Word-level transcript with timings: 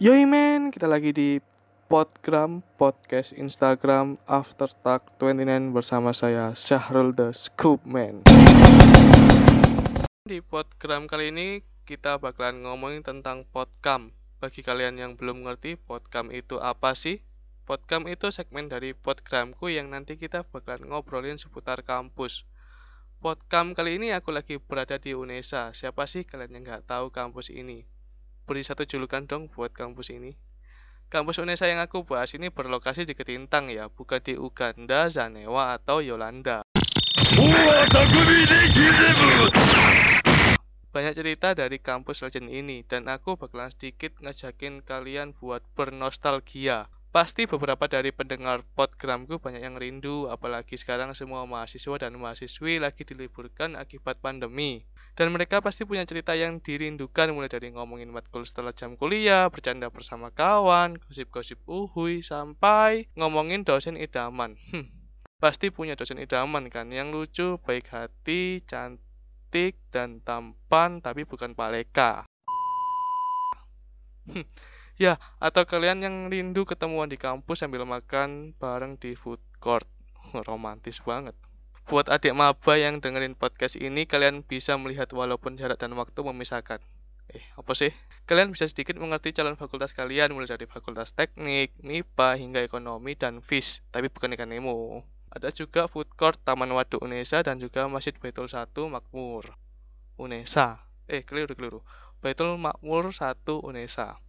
Yoi 0.00 0.24
men, 0.24 0.72
kita 0.72 0.88
lagi 0.88 1.12
di 1.12 1.44
Podgram, 1.84 2.64
podcast 2.80 3.36
Instagram 3.36 4.16
After 4.24 4.64
Talk 4.64 5.20
29 5.20 5.76
bersama 5.76 6.16
saya 6.16 6.56
Syahrul 6.56 7.12
the 7.12 7.36
Scoop 7.36 7.84
Man. 7.84 8.24
Di 10.24 10.40
Podgram 10.40 11.04
kali 11.04 11.36
ini 11.36 11.60
kita 11.84 12.16
bakalan 12.16 12.64
ngomongin 12.64 13.04
tentang 13.04 13.44
Podcam. 13.52 14.16
Bagi 14.40 14.64
kalian 14.64 14.96
yang 14.96 15.20
belum 15.20 15.44
ngerti 15.44 15.76
Podcam 15.76 16.32
itu 16.32 16.56
apa 16.64 16.96
sih? 16.96 17.20
Podcam 17.68 18.08
itu 18.08 18.32
segmen 18.32 18.72
dari 18.72 18.96
Podgramku 18.96 19.68
yang 19.68 19.92
nanti 19.92 20.16
kita 20.16 20.48
bakalan 20.48 20.88
ngobrolin 20.88 21.36
seputar 21.36 21.84
kampus. 21.84 22.48
Podcam 23.20 23.76
kali 23.76 24.00
ini 24.00 24.16
aku 24.16 24.32
lagi 24.32 24.56
berada 24.56 24.96
di 24.96 25.12
UNESA. 25.12 25.76
Siapa 25.76 26.08
sih 26.08 26.24
kalian 26.24 26.56
yang 26.56 26.64
nggak 26.64 26.88
tahu 26.88 27.12
kampus 27.12 27.52
ini? 27.52 27.99
Beri 28.50 28.66
satu 28.66 28.82
julukan 28.82 29.30
dong 29.30 29.46
buat 29.46 29.70
kampus 29.70 30.10
ini. 30.10 30.34
Kampus 31.06 31.38
UNESA 31.38 31.70
yang 31.70 31.78
aku 31.78 32.02
bahas 32.02 32.34
ini 32.34 32.50
berlokasi 32.50 33.06
di 33.06 33.14
Ketintang 33.14 33.70
ya, 33.70 33.86
bukan 33.86 34.18
di 34.18 34.34
Uganda, 34.34 35.06
Zanewa, 35.06 35.78
atau 35.78 36.02
Yolanda. 36.02 36.66
Banyak 40.90 41.14
cerita 41.14 41.54
dari 41.54 41.78
kampus 41.78 42.26
legend 42.26 42.50
ini, 42.50 42.82
dan 42.82 43.06
aku 43.06 43.38
bakalan 43.38 43.70
sedikit 43.70 44.18
ngajakin 44.18 44.82
kalian 44.82 45.30
buat 45.38 45.62
bernostalgia. 45.78 46.90
Pasti 47.14 47.46
beberapa 47.46 47.86
dari 47.86 48.10
pendengar 48.10 48.66
podgramku 48.74 49.38
banyak 49.38 49.62
yang 49.62 49.78
rindu, 49.78 50.26
apalagi 50.26 50.74
sekarang 50.74 51.14
semua 51.14 51.46
mahasiswa 51.46 52.02
dan 52.02 52.18
mahasiswi 52.18 52.82
lagi 52.82 53.06
diliburkan 53.06 53.78
akibat 53.78 54.18
pandemi. 54.18 54.82
Dan 55.20 55.36
mereka 55.36 55.60
pasti 55.60 55.84
punya 55.84 56.00
cerita 56.08 56.32
yang 56.32 56.64
dirindukan 56.64 57.28
mulai 57.36 57.52
dari 57.52 57.68
ngomongin 57.76 58.08
matkul 58.08 58.40
setelah 58.40 58.72
jam 58.72 58.96
kuliah, 58.96 59.52
bercanda 59.52 59.92
bersama 59.92 60.32
kawan, 60.32 60.96
gosip-gosip 60.96 61.60
uhui, 61.68 62.24
sampai 62.24 63.04
ngomongin 63.20 63.60
dosen 63.60 64.00
idaman. 64.00 64.56
Hmm, 64.72 64.88
pasti 65.36 65.68
punya 65.68 65.92
dosen 65.92 66.16
idaman 66.16 66.72
kan, 66.72 66.88
yang 66.88 67.12
lucu, 67.12 67.60
baik 67.60 67.92
hati, 67.92 68.64
cantik, 68.64 69.76
dan 69.92 70.24
tampan, 70.24 71.04
tapi 71.04 71.28
bukan 71.28 71.52
paleka. 71.52 72.24
Hmm, 74.24 74.48
Ya, 74.96 75.20
atau 75.36 75.68
kalian 75.68 76.00
yang 76.00 76.16
rindu 76.32 76.64
ketemuan 76.64 77.12
di 77.12 77.20
kampus 77.20 77.60
sambil 77.60 77.84
makan 77.84 78.56
bareng 78.56 78.96
di 78.96 79.12
food 79.12 79.40
court. 79.60 79.84
Romantis 80.48 81.04
banget. 81.04 81.36
Buat 81.90 82.06
adik 82.06 82.38
maba 82.38 82.78
yang 82.78 83.02
dengerin 83.02 83.34
podcast 83.34 83.74
ini, 83.74 84.06
kalian 84.06 84.46
bisa 84.46 84.78
melihat 84.78 85.10
walaupun 85.10 85.58
jarak 85.58 85.74
dan 85.74 85.90
waktu 85.98 86.22
memisahkan. 86.22 86.78
Eh, 87.34 87.42
apa 87.58 87.74
sih? 87.74 87.90
Kalian 88.30 88.54
bisa 88.54 88.70
sedikit 88.70 88.94
mengerti 88.94 89.34
calon 89.34 89.58
fakultas 89.58 89.90
kalian 89.90 90.30
mulai 90.30 90.46
dari 90.46 90.70
fakultas 90.70 91.10
teknik, 91.10 91.74
MIPA, 91.82 92.38
hingga 92.38 92.62
ekonomi 92.62 93.18
dan 93.18 93.42
FIS, 93.42 93.82
tapi 93.90 94.06
bukan 94.06 94.38
ikan 94.38 94.54
Nemo. 94.54 95.02
Ada 95.34 95.50
juga 95.50 95.90
food 95.90 96.06
court 96.14 96.38
Taman 96.46 96.70
Waduk 96.70 97.02
Unesa 97.02 97.42
dan 97.42 97.58
juga 97.58 97.90
Masjid 97.90 98.14
Baitul 98.14 98.46
1 98.46 98.70
Makmur. 98.86 99.50
Unesa. 100.14 100.86
Eh, 101.10 101.26
keliru-keliru. 101.26 101.82
Baitul 102.22 102.54
Makmur 102.54 103.10
1 103.10 103.66
Unesa. 103.66 104.22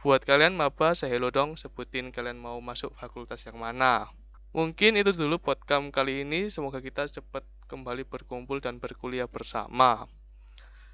Buat 0.00 0.24
kalian 0.24 0.56
maba, 0.56 0.96
sehelo 0.96 1.28
dong, 1.28 1.60
sebutin 1.60 2.16
kalian 2.16 2.40
mau 2.40 2.56
masuk 2.64 2.96
fakultas 2.96 3.44
yang 3.44 3.60
mana. 3.60 4.08
Mungkin 4.54 4.94
itu 4.94 5.10
dulu 5.10 5.42
podcast 5.42 5.82
kali 5.90 6.22
ini, 6.22 6.46
semoga 6.46 6.78
kita 6.78 7.10
cepat 7.10 7.42
kembali 7.66 8.06
berkumpul 8.06 8.62
dan 8.62 8.78
berkuliah 8.78 9.26
bersama. 9.26 10.06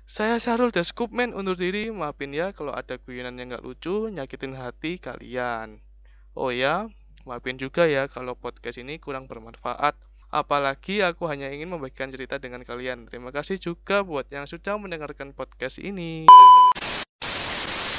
Saya 0.09 0.41
Syarul 0.41 0.73
The 0.73 0.81
Scoopman 0.81 1.37
undur 1.37 1.61
diri, 1.61 1.93
maafin 1.93 2.33
ya 2.33 2.57
kalau 2.57 2.73
ada 2.73 2.97
guyonan 2.97 3.37
yang 3.37 3.53
gak 3.53 3.61
lucu, 3.61 4.09
nyakitin 4.09 4.57
hati 4.57 4.97
kalian. 4.97 5.85
Oh 6.33 6.49
ya, 6.49 6.89
maafin 7.29 7.61
juga 7.61 7.85
ya 7.85 8.09
kalau 8.09 8.33
podcast 8.33 8.81
ini 8.81 8.97
kurang 8.97 9.29
bermanfaat. 9.29 9.93
Apalagi 10.33 11.05
aku 11.05 11.29
hanya 11.29 11.53
ingin 11.53 11.69
membagikan 11.69 12.09
cerita 12.09 12.41
dengan 12.41 12.65
kalian. 12.65 13.13
Terima 13.13 13.29
kasih 13.29 13.61
juga 13.61 14.01
buat 14.01 14.25
yang 14.33 14.49
sudah 14.49 14.81
mendengarkan 14.81 15.37
podcast 15.37 15.77
ini. 15.85 16.25